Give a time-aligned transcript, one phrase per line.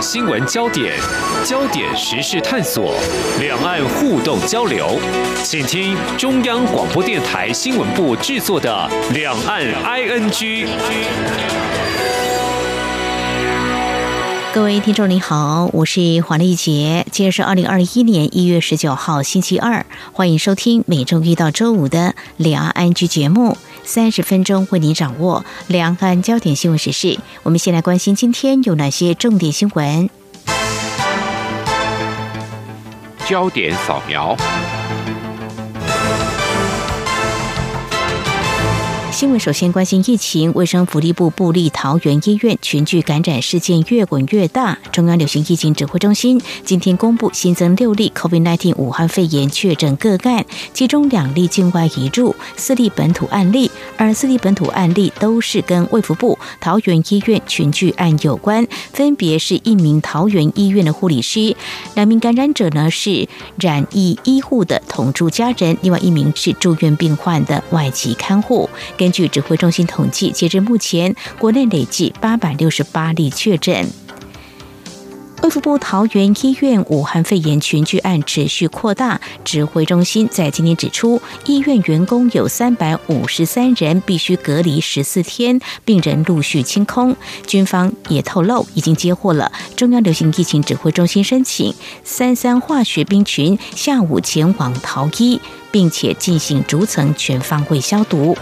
[0.00, 0.94] 新闻焦点、
[1.44, 2.94] 焦点时事探索、
[3.40, 4.98] 两岸互动交流，
[5.42, 10.30] 请听中央广播电台新闻部制作的《两岸 ING》。
[14.52, 21.98] 各位听众您好，我是黄丽杰，今天是二零二一年一月十九号星期二，欢迎收听每周一到周五的
[22.36, 23.56] 《两岸 ING》节目。
[23.86, 27.18] 三十分钟为您掌握两岸焦点新闻时事。
[27.44, 30.10] 我们先来关心今天有哪些重点新闻。
[33.24, 34.36] 焦点扫描。
[39.16, 44.76] 新闻首先关心疫情，卫生福利部布立桃园医院群聚感染事件越滚越大。
[44.92, 61.56] 中央流行疫情指挥中心今天公布新增六例 COVID-19 武汉肺炎确诊个案，其中两例境外移入，四例本土案例，而四例本土案例都是跟卫福部桃园医院群聚案有关，分别是一名桃园医院的护理师，
[61.94, 63.26] 两名感染者呢是
[63.58, 68.68] 染疫医护的同住家人，另外一名是住院病患的外籍看护。
[69.06, 73.86] 根据指挥中心统计，截至目前，国内累计八百六十八例确诊。
[75.44, 87.14] 卫福部桃园医院武汉肺炎群聚案持续扩大，指挥中心在今天指出，医院员工有三百五十三人必须隔离十四天，病人陆续清空。
[87.46, 95.40] 军方也透露，已经接获了中央流行疫情指挥中心申请，三三化学兵群下午前往桃医，
[95.70, 98.36] 并且进行逐层全方位消毒。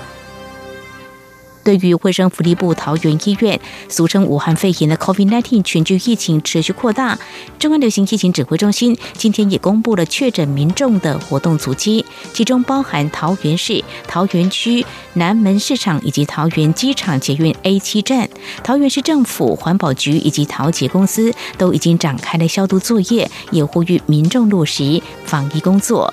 [1.65, 7.19] 对于卫生福利部桃园医院俗称武汉肺炎的 COVID-19 群聚疫情持续扩大，
[7.59, 18.29] 中央流行疫情指挥中心今天也公布了确诊民众的活动足迹，其中包含桃园市桃园区南门市场以及桃园机场捷运 A 七站，
[18.62, 26.12] 桃园市政府环保局以及桃捷公司都已经展开了消毒作业，也呼吁民众落实防疫工作。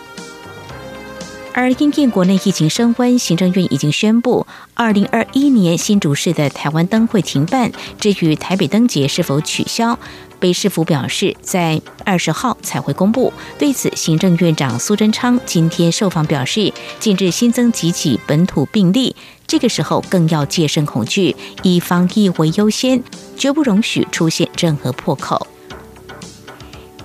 [1.53, 7.71] 而因应国内疫情升温，行政院已经宣布，二零二一年新竹市的台湾灯会停办。
[7.99, 9.97] 至于台北灯节是否取消，
[10.39, 13.33] 北市府表示在二十号才会公布。
[13.59, 23.03] 对此，行政院长苏贞昌今天受访表示，近日新增几起本土病例，这个时候更要戒慎恐惧，以防疫为优先，
[23.37, 25.45] 绝不容许出现任何破口。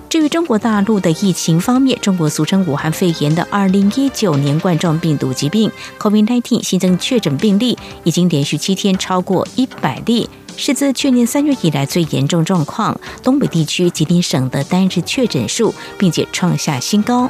[0.09, 5.69] 至于中国大陆的疫情方面，中国俗称武汉肺炎的二零一九年冠状病毒疾病
[5.99, 12.97] （COVID-19） 新增确诊病例已经连续七天超过一百例，是自去年三月以来最严重状况。
[13.21, 17.29] 东北地区吉林省的单日确诊数，并且创下新高。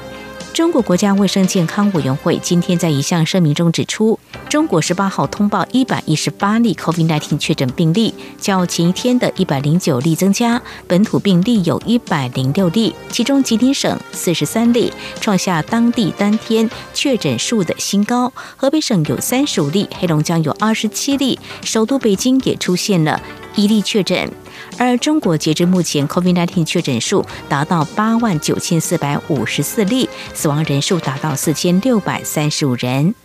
[0.53, 4.19] 中国国家卫生健康委员会今天在一项声明中指出，
[4.49, 14.91] 中国十八号通报一百一十八例 COVID-19 确诊病例，较前一天的一百零九例增加，本土病例有一百零六例，其中吉林省四十三例，
[15.21, 23.21] 创下当地当天确诊数的新高；河北省有三十五例，黑龙江有二十七例，首都北京也出现了
[23.55, 24.31] 一例确诊。
[24.77, 33.15] 而中国截至目前，COVID-19 确诊数达到八万九千四百五十四例，死亡人数达到四千六百三十五人。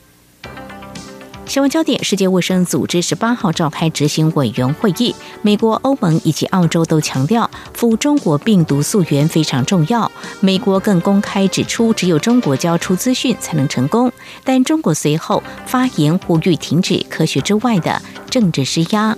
[1.45, 10.11] 新闻焦点：世界卫生组织十八号召开执行委员会议，美国、欧盟以及澳洲都强调赴中国病毒溯源非常重要。
[10.41, 14.11] 美国更公开指出，只有中国交出资讯才能成功。
[14.43, 19.15] 但中国随后发言呼吁停止科学之外的政治施压。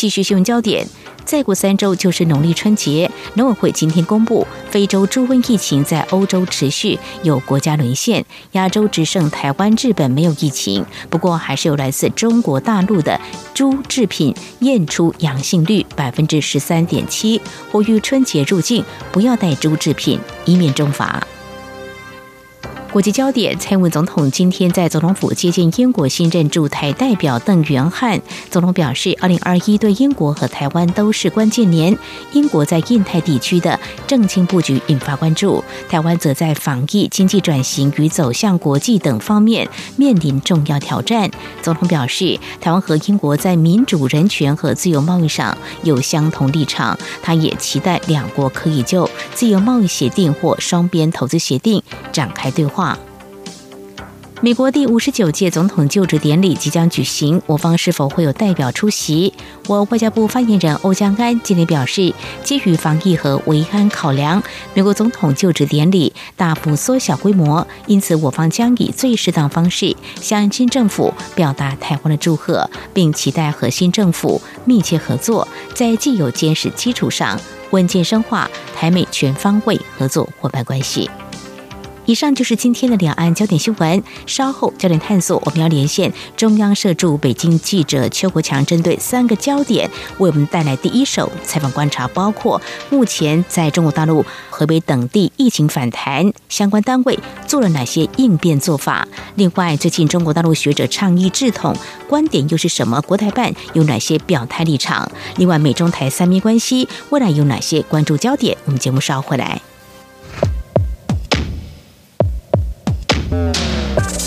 [0.00, 0.86] 继续新闻焦点，
[1.26, 3.10] 再过三周就是农历春节。
[3.34, 8.24] 农委会今天公布，非洲猪瘟疫情在欧洲持续，有国家沦陷。
[8.52, 13.20] 亚洲只剩台湾、日本没有疫情，不过还是有来自中国大陆的
[13.52, 17.38] 猪制品验出阳性率百分之十三点七。
[17.70, 18.82] 呼吁春节入境
[19.12, 21.22] 不要带猪制品，以免重罚。
[22.90, 28.20] 国际焦点：蔡英文总统今天在总统府接见英国新任驻台代表邓元汉。
[28.50, 31.96] 总统表示，二零二一对英国和台湾都是关键年。
[32.32, 33.78] 英国在印太地区的
[34.08, 41.30] 政经布局引发关注，台湾则在防疫、经济转型与走向国际等方面面临重要挑战。
[41.62, 46.98] 总统表示，台湾和英国在民主、人权和自由贸易上有相同立场。
[47.22, 52.79] 他也期待两国可以就自由贸易协定或双边投资协定展开对话。
[54.42, 59.34] 美国第五十九届总统就职典礼即将举行，我方是否会有代表出席？
[59.66, 64.42] 我外交部发言人欧江安今天表示，基于防疫和维安考量，
[64.72, 77.38] 美国总统就职典礼大幅缩小规模，因此我方将以最适当方式向新政府表达台湾的祝贺，并期待和新政府密切合作，在既有坚实基础上，
[77.72, 81.10] 稳健深化台美全方位合作伙伴关系。
[82.10, 84.02] 以上就是今天的两岸焦点新闻。
[84.26, 92.60] 稍后焦点探索，我们要连线中央社驻北京记者邱国强，针对三个焦点为我们带来第一手采访观察，包括
[92.90, 97.16] 目前在中国大陆、河北等地疫情反弹，相关单位
[97.46, 99.06] 做了哪些应变做法？
[99.36, 101.76] 另外，最近中国大陆学者倡议治统，
[102.08, 103.00] 观点又是什么？
[103.02, 105.08] 国台办有哪些表态立场？
[105.36, 108.58] 另外，美中台三边关系未来有哪些关注焦点？
[108.64, 109.62] 我们节目稍后回来。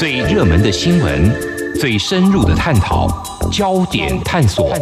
[0.00, 1.30] 最热门的新闻，
[1.78, 3.06] 最深入的探讨，
[3.52, 4.74] 焦点探索。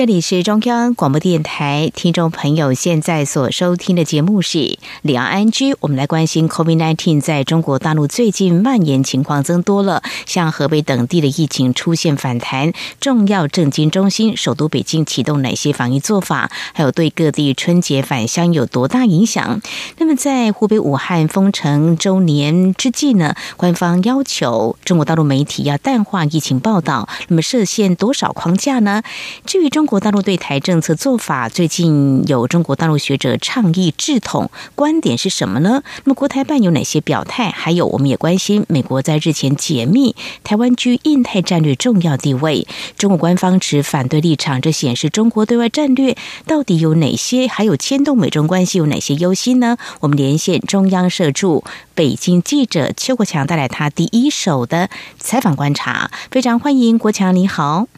[0.00, 4.58] 这里是中央广播电台，听众朋友现在所收听的节目是
[5.02, 19.60] 《两岸安居》，我们来关心 COVID-19 在中国大陆最近蔓延情况增多了，像河北等地的疫情出现反弹，重要政经中心首都北京启动哪些防疫做法，还有对各地春节返乡有多大影响？
[19.98, 29.02] 那么在湖北武汉封城周年之际呢，官方要求中国大陆媒体要淡化疫情报道，那么设限多少框架呢？
[29.44, 29.89] 至于中。
[29.90, 35.82] 国大陆对台政策做法，最近有中国大陆学者倡议治统，观点是什么呢？
[36.04, 37.50] 那么国台办有哪些表态？
[37.50, 40.14] 还有，我们也关心美国在日前解密
[40.44, 46.16] 台湾居印太战略重要地位，中国官方持反对立场，这显示中国对外战略
[46.46, 47.48] 到底有哪些？
[47.48, 49.76] 还有牵动美中关系有哪些忧心呢？
[49.98, 51.64] 我们连线中央社驻
[51.96, 54.88] 北京记者邱国强，带来他第一手的
[55.18, 56.12] 采访观察。
[56.30, 57.88] 非常欢迎国强，你好。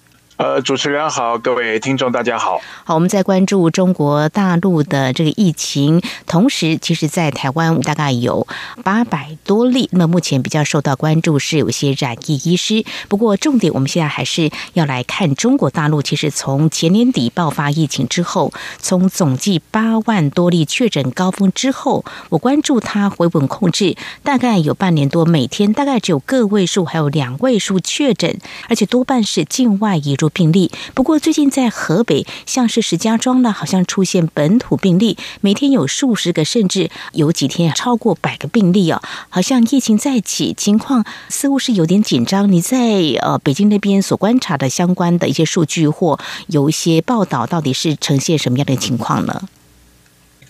[0.42, 2.60] 呃，主持人好，各位听众大家好。
[2.82, 8.44] 好，我们在关注中国大陆的这个疫情，同时，其实，在台湾大概有
[8.82, 9.88] 八百多例。
[9.92, 12.84] 那么，目前比较受到关注是有一些染疫医师。
[13.08, 16.02] 不过，重点我们现在还是要来看中国大陆。
[16.02, 30.31] 其实，从前年底爆发疫情之后，从总计八万多例确诊高峰之后，我关注它回稳控制，大概有半年多，每天大概只有个位数，还有两位数确诊，而且多半是境外移入。
[30.32, 42.50] 病例，不过最近在河北，像是石家庄呢，好像出现本土病例，每天有数十个，甚至有几天超过百个病例哦，好像疫情再起，情况似乎是有点紧张。
[42.50, 42.78] 你在
[43.20, 46.18] 呃北京那边所观察的相关的一些数据或
[46.48, 49.48] 有一些报道，到底是呈现什么样的情况呢？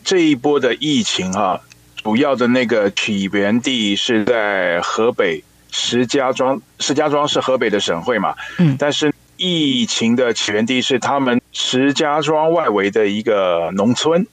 [0.05, 1.61] 这一波的疫情啊，
[2.03, 9.13] 主要的那个起源地是在河北石家庄，石家庄是河北的省会嘛，嗯，但是。
[9.37, 14.27] 疫情的起源地是他们石家庄外围的一个农村，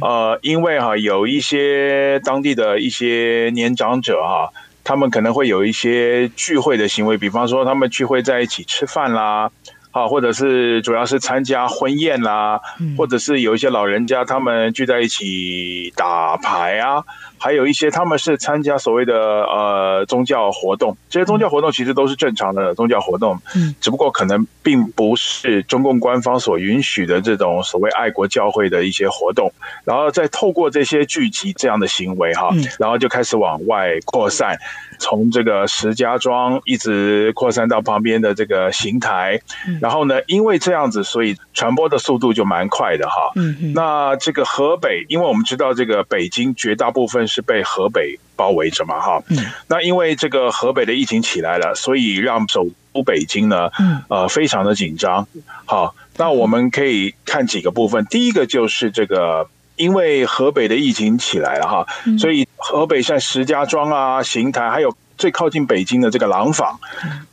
[0.00, 4.52] 呃，因为哈有一些当地的一些年长者哈，
[4.84, 9.50] 他们可能会有一些聚会的行为，比方说他们聚会在一起吃饭啦，
[9.90, 12.60] 啊，或者是主要是参加婚宴啦，
[12.96, 17.02] 或者是有一些老人家他们聚在一起打牌啊。
[17.42, 29.52] 还有一些，他们是参加所谓的呃宗教活动，这些宗教活动其实都是正常的宗教活动，嗯，只不过可能并不是中共官方所允许的这种所谓爱国教会的一些活动，
[29.84, 34.56] 然后再透过这些聚集这样的行为哈，然后就开始往外扩散，
[35.00, 39.40] 从这个石家庄一直扩散到旁边的这个邢台，
[39.80, 47.26] 然后呢，因为这样子，所以传播的速度就蛮快的哈，嗯，那这个河北，因为我们知道这个北京绝大部分。
[47.32, 49.00] 是被河北包围着嘛？
[49.00, 49.22] 哈，
[49.68, 53.70] 那因为这个河北的疫情起来了，所以让首都北京呢，
[54.08, 55.26] 呃，非常的紧张。
[55.64, 58.04] 好，那我们可以看几个部分。
[58.04, 61.86] 第一个就是这个因为河北的疫情起来了哈，
[62.18, 66.78] 所以河北像石家庄啊、邢台，还有最靠近北京的这个廊坊，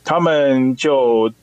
[0.05, 1.33] 他们就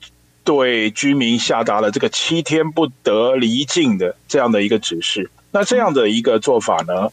[0.44, 5.30] 对居民下达了这个七天不得离境的这样的一个指示。
[5.52, 7.10] 那这样的一个做法呢，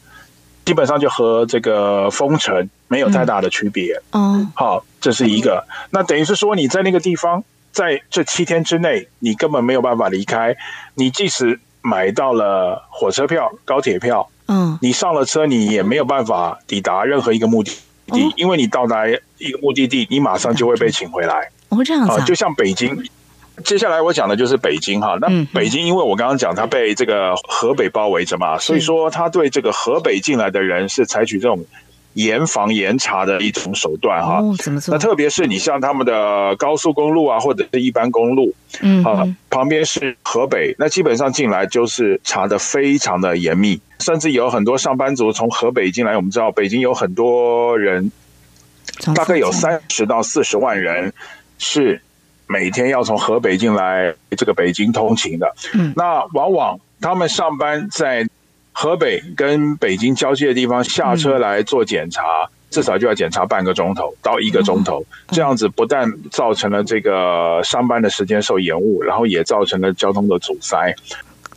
[0.64, 4.00] 基本上就和这个封城没有太大的区别。
[4.12, 5.64] 嗯，好，这是一个。
[5.90, 10.56] 那等于是说你在那个地方，在这七天之内，你根本没有办法离开。
[10.94, 17.70] 你即使买到了火车票、高铁票，嗯，你上了车，你也没有办法抵达任何一个目的
[18.06, 21.50] 地，因为你到达一个目的地，你马上就会被请回来。
[21.68, 22.96] 哦，这样子，就像北京。
[23.64, 31.64] 接下来我讲的就是北京哈，那北京因为我刚刚讲它被这个河北包围着嘛，所以说它对这个河北进来的人是采取这种
[32.12, 34.40] 严防严查的一种手段哈。
[34.88, 46.14] 那特别是你像他们的高速公路啊，或者是一般公路，嗯，啊，旁边是河北，那基本上进来就是查的非常的严密，甚至有很多上班族从河北进来。
[46.16, 48.12] 我们知道北京有很多人，
[49.14, 51.12] 大概有三十到四十万人
[51.58, 52.02] 是。
[52.46, 58.28] 每天要从河北进来这个北京通勤的，嗯，那往往他们上班在
[58.72, 62.22] 河北跟北京交界的地方下车来做检查，
[62.70, 70.94] 至少就要检查半个钟头到一个钟头，这样子不但造成了这个上班的时间受延误，然后也造成了交通的阻塞。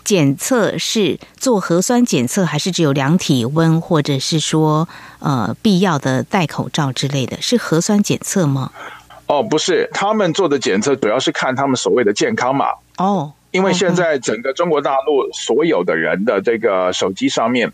[0.03, 4.87] 检测是做核酸检测，还是只有量体温，或者是说
[5.19, 7.35] 呃必要的戴口罩之类的？
[7.41, 8.71] 是核酸检测吗？
[9.27, 12.67] 哦，不是，他们做的检测主要是看他们所谓的健康码。
[12.97, 17.71] 哦，因为现在整个中国大陆所有的人的这个手机上面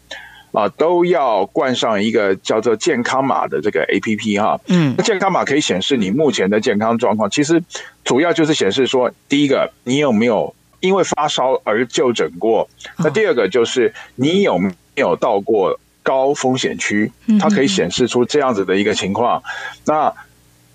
[0.51, 7.63] 啊，都要冠上一个叫做健康码的这个 A P P 哈，嗯，那健康码可以显示你目前的健康状况，其实
[8.03, 12.67] 主要就是显示说，第一个你有没有因为发烧而就诊过，
[12.97, 19.41] 那第二个就是你有没有到过高风险区，它可以显示出这样子的一个情况，
[19.85, 20.11] 那。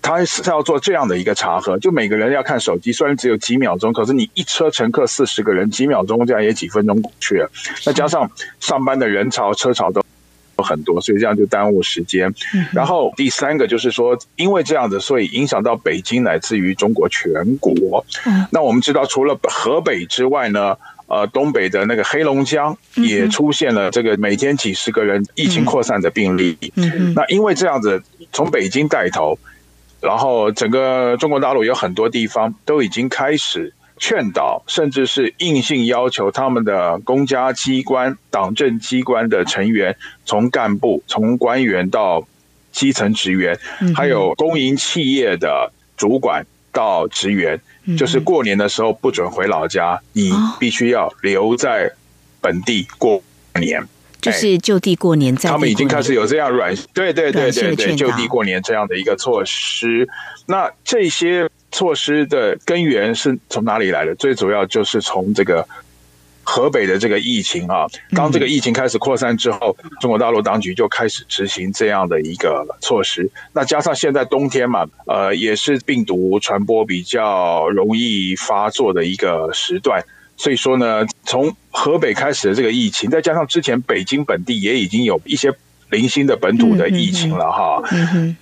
[0.01, 7.51] 他是要做这样的一个查核，就每个人要看手机，虽然只有几秒钟，可是你一车乘客四十个人，几秒钟这样也几分钟过去了，
[7.85, 10.01] 那加上上班的人潮车潮都
[10.63, 12.33] 很多，所以这样就耽误时间。
[12.73, 18.05] 然后第三个就是说，因为这样子，所以影响到北京乃至于中国全国。
[18.51, 20.75] 那我们知道，除了河北之外呢，
[21.07, 26.57] 呃，东北的那个黑龙江也出现了这个每天几十个人疫情扩散的病例。
[27.15, 28.01] 那因为这样子，
[28.31, 29.37] 从北京带头。
[30.01, 42.25] 然后，整个中国大陆有很多地方都已经开始劝导，甚至是硬性要求他们的公家机关、党政机关的成员，从干部、从官员到
[42.71, 43.59] 基层职员，
[43.93, 47.59] 还有公营企业的主管到职员，
[47.97, 51.91] 就是过年的时候不准回老家，你必须要留在
[52.39, 53.21] 本地过
[53.59, 53.85] 年。
[54.21, 60.07] 就是就地过年，在他们已经开始有这样软对对对对对就地过年这样的一个措施。
[60.45, 64.13] 那这些措施的根源是从哪里来的？
[64.15, 65.67] 最主要就是从这个
[66.43, 67.85] 河北的这个疫情啊，
[68.15, 73.29] 当这个疫情开始扩散之后，中国大陆当局就开始执行这样的一个措施。
[73.53, 80.03] 那加上现在冬天嘛，呃，也是病毒传播比较容易发作的一个时段。
[80.39, 85.53] 所以说呢，从河北开始的这个疫情，再加上之前北京本地也已经有一些
[85.89, 87.83] 零星的本土的疫情了哈，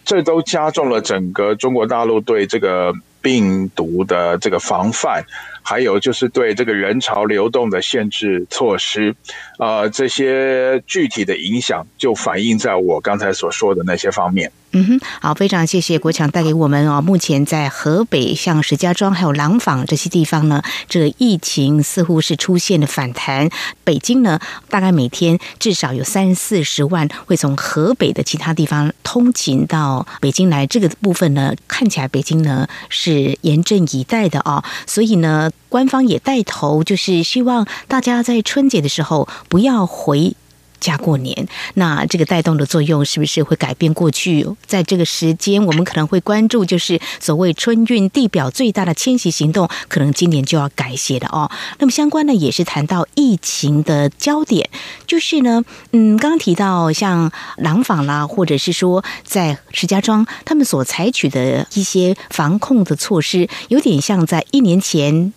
[0.06, 5.24] 这都加重了整个中国大陆对这个病毒的这个防范。
[5.70, 9.14] 还有就是对这个人潮流动的限制措施，
[9.60, 14.50] 呃，这些具体的影响就反映在我刚才所说的那些方面。
[14.72, 17.02] 嗯哼，好，非常谢谢国强带给我们哦。
[17.02, 23.50] 目前在河北，像石家庄还有廊坊这些地方呢，这个疫情似乎是出现了反弹。
[23.84, 34.64] 北京呢，大概每天至少有三四十万会从河北的其他地方通勤到北京来，这个部分呢，看起来北京呢是严阵以待的哦。
[34.86, 35.50] 所以呢。
[35.70, 40.36] 官方也带头，就是希望大家在春节的时候不要回。
[40.80, 44.48] 家过年，那这个带动的作用是不是会改变过去？
[44.68, 51.50] 在这个时间，我们可能会关注，就是所谓春运地表最大的迁徙行动，可能今年就要改写了哦。
[51.80, 54.70] 那么相关呢，也是谈到疫情的焦点，
[55.08, 65.34] 就是呢，嗯，刚刚提到像廊坊啦，或者是说在石家庄，他们所采取的一些防控的措施，有点像在一年前。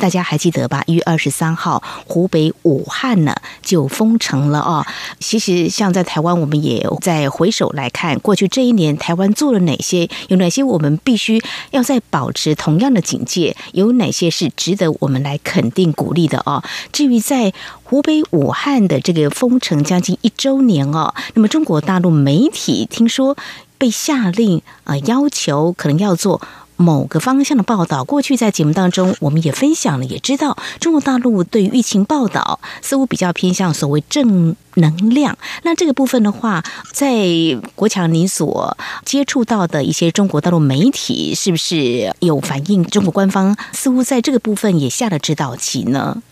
[0.00, 0.82] 大家还记得吧？
[0.86, 4.84] 一月二十三号，湖北武汉呢就封城了哦。
[5.20, 10.08] 其实，像在台湾，我们也在回首来看过去这一年，台湾做了哪些？
[10.28, 11.40] 有哪些我们必须
[11.70, 13.54] 要在保持同样的警戒？
[13.72, 16.64] 有哪些是值得我们来肯定、鼓励的哦？
[16.90, 17.52] 至于在
[17.84, 23.36] 湖北武汉的这个封城将近一周年哦，那么中国大陆媒体听说
[23.76, 26.40] 被下令啊，要求可能要做。
[26.80, 35.36] 某个方向的报道，过去在节目当中我们也分享了，也知道中国大陆对于疫情报道似乎比较偏向所谓正能量。
[35.62, 37.26] 那这个部分的话，在
[37.74, 46.22] 国强你所接触到的一些中国大陆媒体，是不是有反映中国官方似乎在这个部分也下了指导棋呢？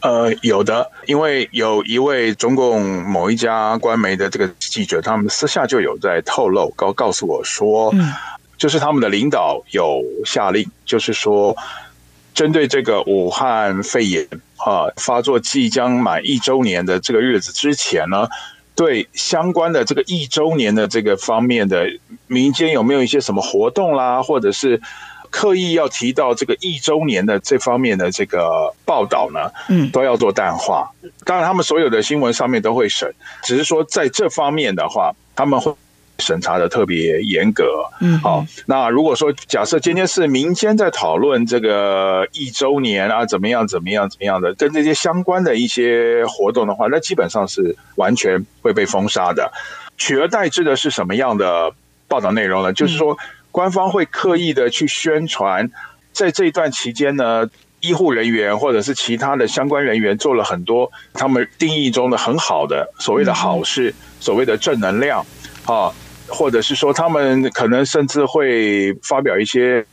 [0.00, 7.94] 呃，有的，因为有一位中共某一家官媒的这个记者，他们私下就有在透露，告告诉我说。
[8.62, 11.56] 就是他们的领导有下令，就是说，
[12.32, 14.24] 针对这个武汉肺炎
[14.56, 18.28] 啊发作即将满一周年的这个日子之前呢，
[18.76, 21.88] 对相关的这个一周年的这个方面的
[22.28, 24.80] 民间有没有一些什么活动啦，或者是
[25.28, 29.50] 刻意要提到这个一周年的这方面的这个报道呢？
[29.68, 30.88] 嗯，都要做淡化。
[31.24, 35.74] 当然，他们所有的新闻上面都会审，只是说在这方面的话，他们会。
[36.18, 37.64] 审查的特别严格，
[38.00, 38.46] 嗯，好。
[38.66, 49.52] 那如果说假设今天是民间在讨论这个一周年啊，怎么样，怎么样，怎么样的，跟这些相关的一些活动的话，那基本上是完全会被封杀的。
[49.96, 51.72] 取而代之的是什么样的
[52.08, 52.72] 报道内容呢？
[52.72, 53.16] 就是说，
[53.50, 55.70] 官方会刻意的去宣传，
[56.12, 57.48] 在这一段期间呢，
[57.80, 65.24] 医护人员或者是其他的相关人员做了很多他们定义中的很好的所谓的好事，所谓的正能量，
[65.66, 65.92] 啊。
[66.28, 69.84] 或者是说，他们可能甚至会发表一些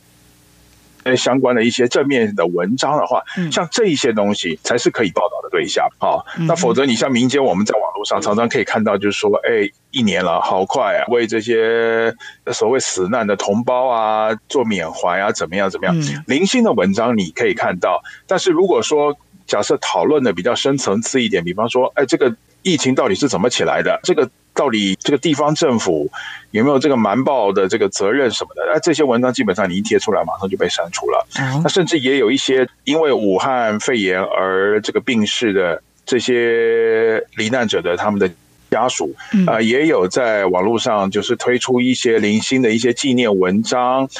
[1.14, 3.22] 相关的一些正面的文章的话，
[3.52, 6.24] 像这一些东西才是可以报道的对象啊。
[6.46, 12.14] 那否则，你像民间，我们在网络上常常可以看到，就是说，哎，一年了，好快啊，为这些
[12.52, 16.24] 所谓死难的同胞啊做缅怀啊，怎么样怎么样？
[16.26, 19.14] 零星的文章你可以看到，但是如果说
[19.46, 24.00] 假设讨论的比较深层次一点，比方说，哎，这个疫情到底是怎么起来的？
[24.02, 24.30] 这个。
[24.52, 26.10] 到底这个地方政府
[26.50, 28.62] 有没有这个瞒报的这个责任什么的？
[28.66, 31.26] 那这些文章基本上你一贴出来，马上就被删除了。
[31.62, 38.28] 那甚至也有一些因为武汉肺炎而这个病逝的这些罹难者的他们的
[38.70, 39.14] 家属
[39.46, 44.10] 啊，也有在网络上就是推出一些零星的一些纪念文章。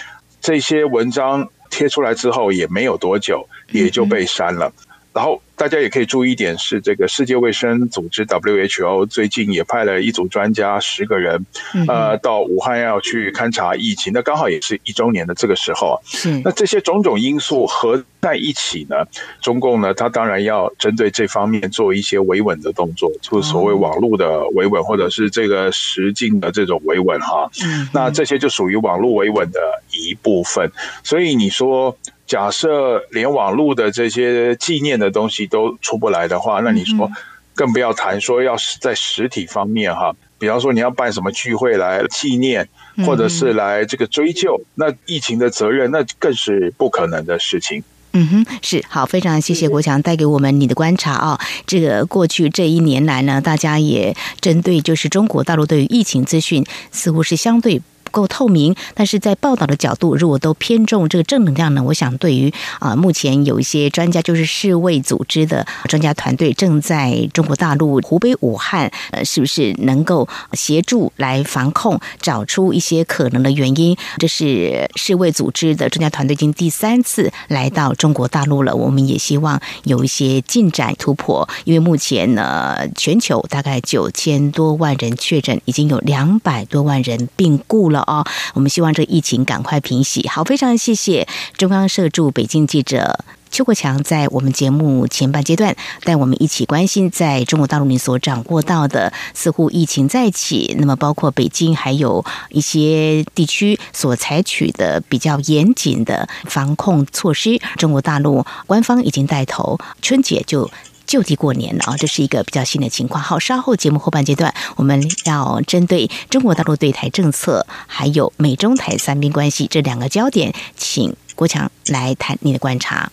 [0.41, 4.73] 这些文章贴出来之后，也没有多久也就被删了。
[5.13, 11.45] 然后大家也可以注意一点是，这个世界卫生组织 WHO 最近也派了一组专家，十个人，
[11.87, 14.11] 呃，到武汉要去勘察疫情。
[14.15, 16.01] 那刚好也是一周年的这个时候，
[16.43, 19.05] 那这些种种因素合在一起呢，
[19.43, 27.51] 中共呢，他当然要针对这方面做一些维稳的动作，就是所谓网络的维稳，或者是这个实境的这种维稳哈。
[27.93, 29.61] 那这些就属于网络维稳的
[29.93, 30.73] 一部分。
[31.05, 31.95] 所以你说。
[32.31, 37.11] 假设连网络的这些纪念的东西都出不来的话，那你说
[37.55, 42.67] 更不要谈说要在实体方面哈，比方说你要办什么聚会来纪念，
[43.05, 47.83] 或者是来这个追究，那疫情的责任那更是不可能的事情。
[48.13, 51.39] 嗯哼，是好，非常谢谢国强带给我们你的观察啊。
[51.67, 57.81] 这个过去这一年来呢，大家也针对就是中国大陆对于疫情资讯似乎是相对。
[58.11, 61.83] 够透明，但是在报道的角度，如果都偏重这个正能量呢？
[61.83, 73.97] 我想，对于啊，目前有一些专家，就是世卫组织的专家团队，正在中国大陆湖北武汉，呃，是不是能够协助来防控，找出一些可能的原因？
[74.19, 78.75] 这是世卫组织的专家团队已经第三次来到中国大陆了。
[78.75, 90.27] 我们也希望有一些进展突破，因为目前呢，全球大概九千多万人确诊，已经有两百多万人病故了哦，我们希望这疫情赶快平息。
[90.29, 110.71] 好，非常谢谢中央社驻北京记者邱国强在我们节目前半阶段带我们一起关心在中国大陆你所掌握到的似乎疫情再起，那么包括北京还有一些地区所采取的比较严谨的防控措施，中国大陆官方已经带头，春节就。
[111.11, 113.21] 就地过年了啊，这是一个比较新的情况。
[113.21, 123.11] 好，稍后节目后半阶段，我们要针对中国大陆对台政策，还有美中台三边关系这两个焦点，请国强来谈你的观察。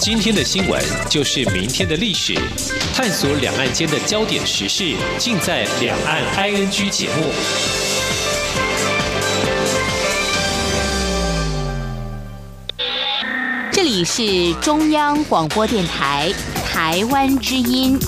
[0.00, 2.38] 今天的新闻就是明天的历史，
[2.94, 7.95] 探索两岸间的焦点时事，尽在《两岸 ING》节目。
[13.98, 16.30] 你是中央广播电台
[16.66, 17.98] 台湾之音。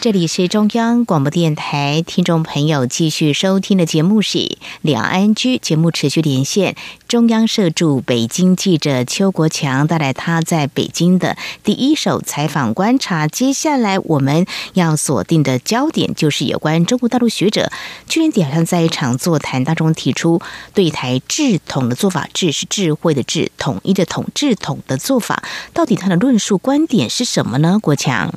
[0.00, 4.38] 这里是中央广播电台，听众朋友继续收听的节目是
[4.80, 6.76] 《两岸居》，节目持续连线
[7.08, 13.26] 中央社驻北京记者邱国强，带来他在北京的第一手采访观察。
[13.26, 17.72] 接下来我们要锁定的焦点就是有关中国大陆学者
[18.08, 20.40] 去年底好像在一场座谈当中提出
[20.74, 27.80] 对台智统的做法，智是智慧的智，统一的统，治统的做法，到底他的论述观点是什么呢？
[27.82, 28.32] 国强。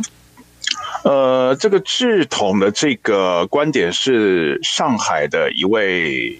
[1.03, 6.37] 呃，这个智统的这个观点是上海的一位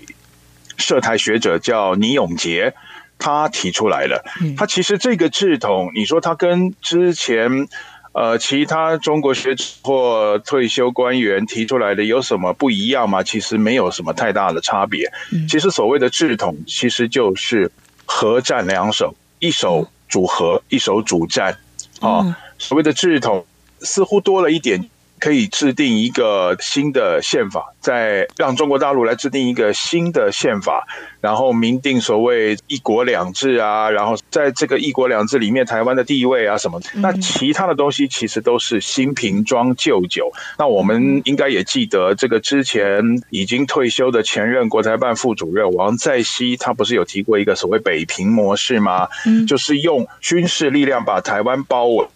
[0.77, 2.73] 涉台学者叫倪永杰，
[3.17, 4.23] 他提出来的。
[4.55, 7.67] 他其实这个智统，你说他跟之前
[8.13, 13.23] 呃其他中国学者或退休官员提出来的有什么不一样吗？
[13.23, 15.11] 其实没有什么太大的差别。
[15.49, 17.71] 其实所谓的智统，其实就是
[18.05, 21.57] 和战两手，一手主和，一手主战。
[21.99, 23.43] 啊，所谓的智统。
[23.81, 24.89] 似乎多了一点，
[25.19, 30.87] 可以制定一个新的宪法，再让中国大陆来制定一个新的宪法，
[31.19, 40.31] 然后明定所谓“一国两制”啊，然后在这个“一国两制”里面，台湾的地位啊什么，那其他的东西其实都是新瓶装旧酒。
[40.57, 49.07] 那我们应该也记得，这个之前已经退休的前任国台办副主任王在熙，他不是有提过一个所谓“北平模式”吗？
[49.27, 52.07] 嗯，就是用军事力量把台湾包围。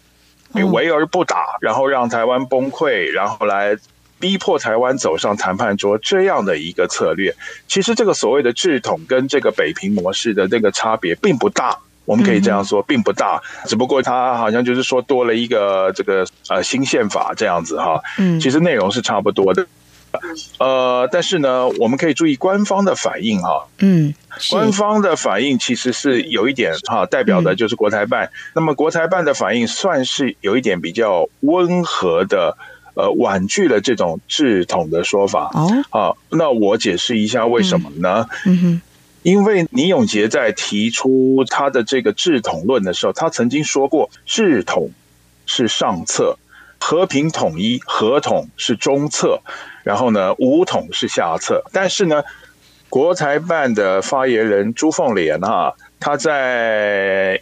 [0.63, 3.77] 围而不打，然后让台湾崩溃，然后来
[4.19, 7.35] 逼迫台湾走上谈判桌，这样的一个策略，
[7.67, 19.67] 其实这个所谓的制统跟这个北平模式的这个差别并不大，我们可以这样说，并不大，只不过它好像就是说多了一个这个呃新宪法这样子哈，嗯，其实内容是差不多的。
[20.59, 24.13] 呃，但是呢，我们可以注意官方的反应哈，嗯，
[24.49, 28.29] 官方的反应其实是有一点哈，代表的就是国台办。
[28.53, 32.57] 那么国台办的反应算是有一点比较温和的，
[32.95, 35.51] 呃，婉拒了这种制统的说法。
[35.53, 38.27] 哦，好，那我解释一下为什么呢？
[38.45, 38.81] 嗯哼，
[39.23, 44.91] 因为倪永杰在提出他的这个制统论的时候，他曾经说过，制统
[45.45, 46.37] 是上策。
[46.79, 49.41] 和平统一，合统是中策，
[49.83, 51.63] 然后呢，武统是下策。
[51.73, 52.23] 但是呢，
[52.89, 57.41] 国台办的发言人朱凤莲啊，他在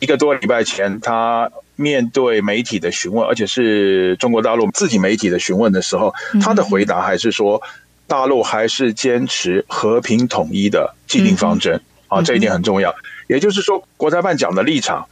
[0.00, 7.62] 一个多礼拜前，他面对媒体的询问，而且是中国大陆自己媒体的询问的时候，他的回答还是说，
[8.08, 12.92] 大陆还是坚持和平统一的既定方针啊，这一点很重要。
[13.28, 15.08] 也就是说，国台办讲的立场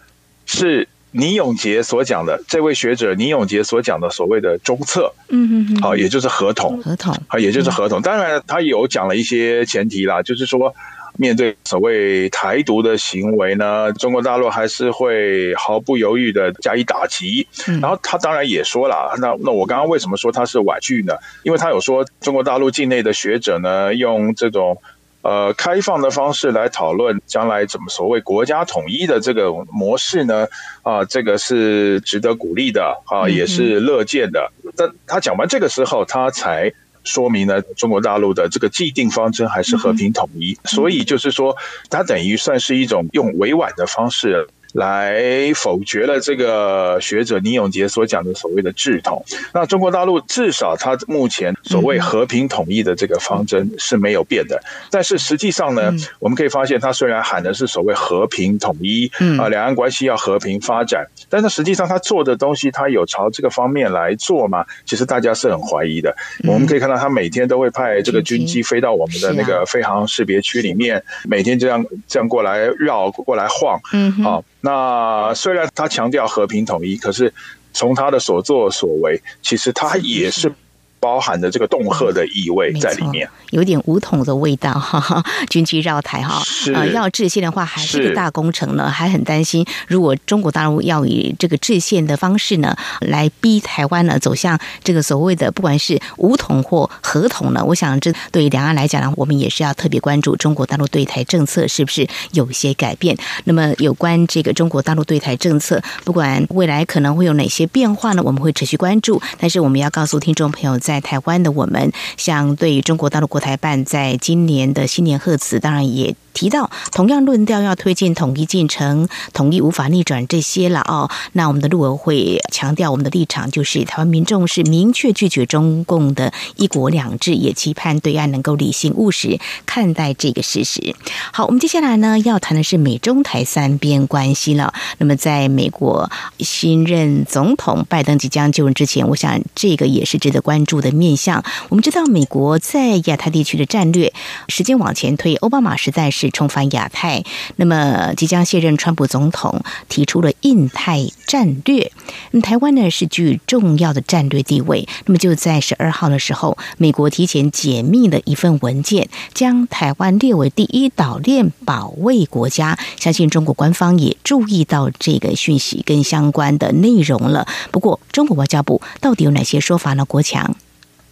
[0.46, 0.88] 是。
[1.12, 8.02] 倪永杰所讲的这位学者，倪永杰所讲的所谓的中策，嗯嗯，好，也就是合同，合同，好，也就是合同。
[8.02, 10.74] 当然，他有讲了一些前提啦，就是说，
[11.16, 17.46] 面对所谓台独的行为呢，中国大陆还是会毫不犹豫的加以打击。
[17.80, 21.14] 然后他当然也说了，那那我刚刚为什么说他是婉拒呢？
[21.44, 24.76] 因为他有说中国大陆境内的学者呢，用这种。
[25.26, 30.46] 呃，开放的方式来讨论将来怎么所谓国家统一的这个模式呢？
[30.84, 34.52] 啊，这个是值得鼓励的啊，也是乐见的。
[34.76, 40.56] 但他讲完这个时候，他才说明了中国大陆的这个既定方针还是和平统一。
[40.62, 41.56] 所以就是说，
[41.90, 44.46] 他等于算是一种用委婉的方式。
[44.76, 49.24] 来否决了这个学者倪永杰所讲的所谓的治统。
[49.54, 54.60] 那中国大陆至少他目前所谓和平统一的这个方针是没有变的。
[54.90, 59.10] 但是实际上呢，我们可以发现，他虽然喊的是所谓和平统一，
[59.40, 64.64] 啊，两岸关系要和平发展，但是实际上他做的东西，他有朝这个方面来做吗？
[64.84, 66.14] 其实大家是很怀疑的。
[66.44, 74.44] 我们可以看到，他每天都会派这个军机飞到我们的那个飞航识别区里面，每天这样这样过来绕过来晃，嗯，好。
[74.66, 77.32] 那虽然他强调和平统一，可是
[77.72, 80.52] 从他的所作所为，其实他也是。
[80.98, 85.22] 包含的这个恫吓的意味在里面，有点武统的味道哈。
[85.48, 86.42] 军机绕台哈，
[86.74, 103.16] 呃，要制宪的话还是个大工程呢，还很担心，如果中国大陆要以这个制宪的方式呢，来逼台湾呢走向这个所谓的不管是武统或合统呢，我想这对于两岸来讲呢，我们也是要特别关注中国大陆对台政策是不是有些改变。
[103.44, 109.20] 那么有关这个中国大陆对台政策，不管未来可能会有哪些变化呢，我们会持续关注。
[109.38, 110.95] 但是我们要告诉听众朋友在。
[110.96, 116.16] 在台湾的我们，像对于中国大陆国台办在今年的新年贺词，当然也。
[116.36, 121.10] 提到同样论调要推进统一进程，统一无法逆转这些了哦。
[121.32, 130.94] 那我们的陆委会强调，我们的立场就是台湾民众是明确拒绝中共的一国两制，也期盼对岸能够理性务实看待这个事实。
[131.32, 134.74] 好，我们接下来呢要谈的是美中台三边关系了。
[134.98, 141.42] 那么，在美国新任总统拜登即将就任之前，我想这个也是值得关注的面向。
[141.70, 144.12] 我们知道，美国在亚太地区的战略，
[144.48, 146.30] 时间往前推，奥巴马时代是。
[146.36, 147.24] 重返亚太，
[147.56, 151.90] 那么即将卸任川普总统提出了印太战略。
[152.32, 154.86] 那台湾呢是具重要的战略地位。
[155.06, 162.78] 那么就在十二号的时候，美国提前解密了一份文件，将台湾列为第一岛链保卫国家。
[162.96, 167.46] 相信中国官方也注意到这个讯息跟相关的内容了。
[167.70, 170.04] 不过，中国外交部到底有哪些说法呢？
[170.04, 170.54] 国强，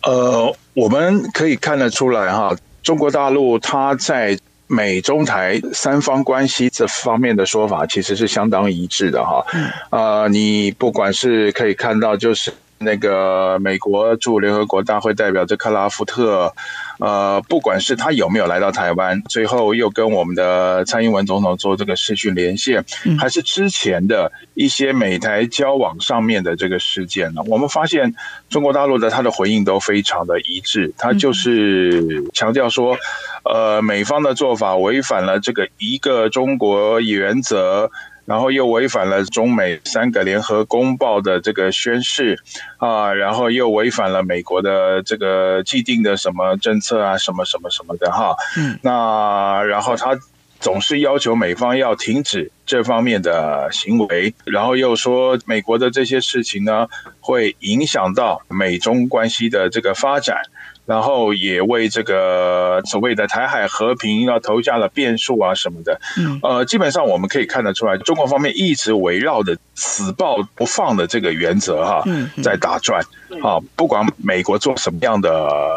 [0.06, 4.38] 呃，我们可以看得出来哈，中国大陆它在。
[4.66, 9.44] 美中台三方关系这方面的说法其实是相当一致的哈，
[9.90, 12.50] 啊，你不管是可以看到，就是
[12.84, 16.54] 那个美国驻联合国大会代表这克拉夫特。
[17.00, 22.84] 呃，不管是他有没有来到台湾，最后又跟我们的蔡英文总统做这个视讯连线，
[23.18, 27.42] 还是之前的一些美台交往上面的这个事件呢？
[27.48, 28.14] 我们发现
[28.48, 32.96] 中国大陆的他的回应都非常的一致，他就是强调说，
[33.44, 37.90] 呃，美方的做法违反了这个一个中国原则。
[38.26, 42.38] 然后又违反了中美三个联合公报的这个宣誓
[42.78, 48.34] 啊，然后又违反了美国的这个既定的什么政策啊，什么什么什么的哈。
[48.56, 50.18] 嗯，那然后他
[50.60, 56.88] 总是要求美方要停止这方面的行为，然后又说美国的这些事情呢，
[57.20, 60.38] 会影响到美中关系的这个发展。
[60.86, 65.98] 然后也为这个所谓的台海和平要投下了变数啊什么的，
[66.42, 72.04] 呃，基本上我们可以看得出来，中国方面一直围绕着死抱不放的这个原则哈，
[72.42, 73.00] 在打转
[73.42, 75.74] 啊，不管美国做什么样的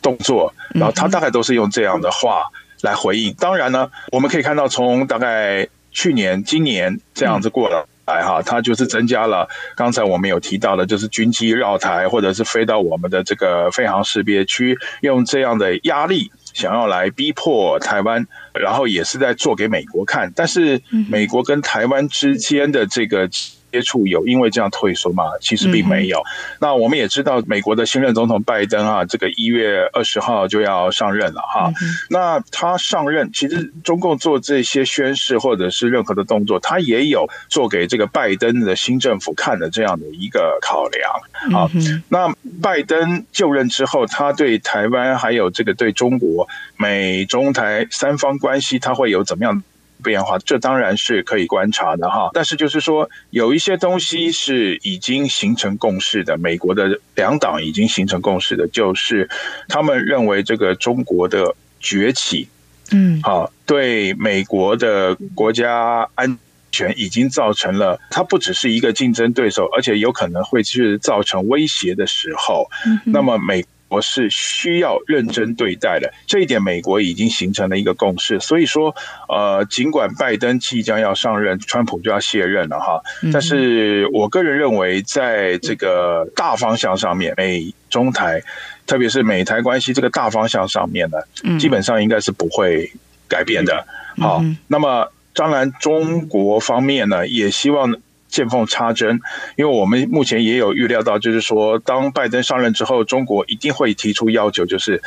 [0.00, 2.44] 动作，然后他大概都是用这样的话
[2.80, 3.34] 来回应。
[3.34, 7.86] 当然呢，我们可以看到从大概去年、今年这样子过了。
[8.08, 18.26] 来哈，它就是增加了刚才我们有提到的，就是军机绕台，或者是飞到我们的这个飞航识别区，用这样的压力想要来逼迫台湾，
[18.58, 23.28] 然后也是在做给美国看，但是美国跟台湾之间的这个。
[23.70, 25.24] 接触有因为这样退缩吗？
[25.40, 26.22] 其实并没有。
[26.60, 31.72] 那我们也知道，美国的新任总统拜登啊，这个一月二十号就要上任了哈。
[32.10, 41.70] 那他上任，其实中共做这些宣誓或者是任何的动作，他也有做给这个拜登的新政府看的这样的一个考量啊。
[42.08, 49.62] 那拜登就任之后，他对台湾还有这个对中国美中台三方关系，他会有怎么样？
[50.02, 52.30] 变化，这当然是可以观察的哈。
[52.32, 56.36] 但是就是说，有一些东西是已经形成共识的。
[56.38, 59.28] 美国的两党已经形成共识的，就是
[59.68, 62.48] 他们认为这个中国的崛起，
[62.92, 66.38] 嗯，好，对美国的国家安
[66.70, 72.70] 全已经造成了，它不只是一个竞争对手，而且有可能会去造成威胁的时候，
[73.04, 73.64] 那么美。
[73.88, 78.38] 我是需要认真对待的，这一点美国已经形成了一个共识。
[78.38, 78.94] 所以说，
[79.28, 88.42] 呃，尽管拜登即将要上任，川普就要卸任了哈，但是我个人认为，在这个大方向上面，美中台，
[88.86, 91.18] 特别是美台关系这个大方向上面呢，
[91.58, 92.92] 基本上应该是不会
[93.26, 93.86] 改变的。
[94.18, 97.94] 好，那么当然，中国方面呢，也希望。
[98.28, 99.20] 见缝插针，
[99.56, 105.02] 因为我们目前也有预料到，就是说，当拜登上任之后，中国一定会提出要求，就是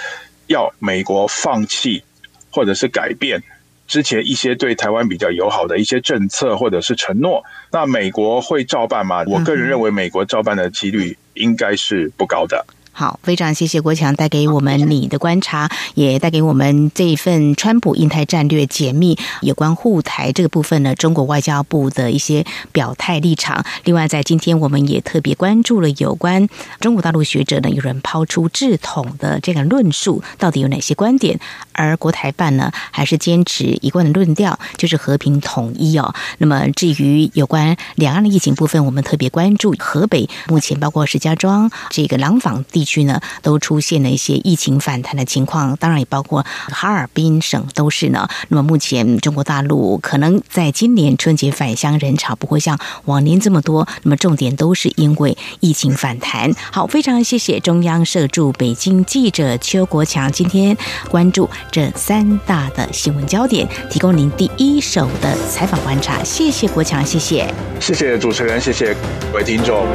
[0.47, 2.03] 要美国放弃
[2.51, 3.41] 或者是改变
[3.88, 7.43] 之前一些对台湾比较友好的一些政策或者是承诺。
[7.71, 9.23] 那美国会照办吗？
[9.27, 12.65] 我个人认为，美国照办的几率应该是不高的。
[12.93, 23.65] 好，非常谢谢国强带给我们你的观察，也带给我们这一份川普印太战略解密有关护台这个部分呢，中国外交部的一些表态立场。
[23.86, 26.47] 另外，在今天我们也特别关注了有关
[26.82, 31.39] 中国大陆学者呢，有人抛出制统的这个论述，到底有哪些观点？
[31.73, 36.13] 而国台办呢，还是坚持一贯的论调，就是和平统一哦。
[36.38, 42.86] 那么，至于有关两岸的疫情部分，我们特别关注河北目前包括石家庄这个廊坊地。
[42.91, 48.27] 区呢都出现了一些疫情反弹的情况，当然也包括哈尔滨省都是呢。
[48.49, 56.53] 那么目前中国大陆可能在今年春节返乡人潮不会像往年这么多，那么重点都是因为疫情反弹。
[56.71, 60.75] 好，非常谢谢中央社驻北京记者邱国强今天
[61.10, 66.24] 关注这三大的新闻焦点，提供您第一手的采访观察。
[66.24, 67.45] 谢谢国强，谢谢，
[67.80, 68.95] 谢谢主持人，谢谢
[69.32, 69.86] 各位听众。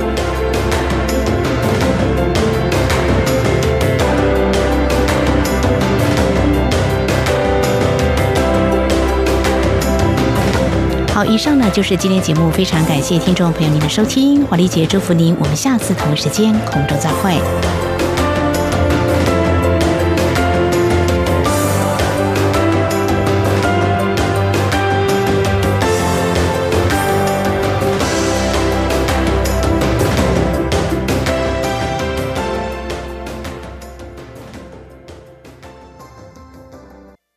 [11.13, 17.41] 好，以上呢就是今天节目，非常感谢听众朋友您的收听，华丽姐祝福您，我们下次同一时间空中再会。